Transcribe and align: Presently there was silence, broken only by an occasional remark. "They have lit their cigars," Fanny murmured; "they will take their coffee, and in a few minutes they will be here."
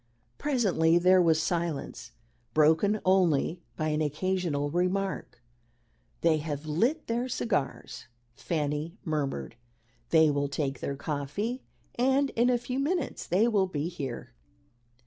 Presently 0.39 0.97
there 0.97 1.21
was 1.21 1.39
silence, 1.39 2.11
broken 2.55 2.99
only 3.05 3.61
by 3.75 3.89
an 3.89 4.01
occasional 4.01 4.71
remark. 4.71 5.43
"They 6.21 6.37
have 6.37 6.65
lit 6.65 7.05
their 7.05 7.29
cigars," 7.29 8.07
Fanny 8.33 8.97
murmured; 9.05 9.57
"they 10.09 10.31
will 10.31 10.47
take 10.47 10.79
their 10.79 10.95
coffee, 10.95 11.61
and 11.93 12.31
in 12.31 12.49
a 12.49 12.57
few 12.57 12.79
minutes 12.79 13.27
they 13.27 13.47
will 13.47 13.67
be 13.67 13.89
here." 13.89 14.33